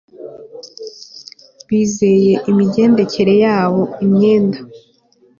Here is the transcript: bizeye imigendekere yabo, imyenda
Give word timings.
bizeye 1.67 2.33
imigendekere 2.51 3.33
yabo, 3.43 3.81
imyenda 4.05 4.59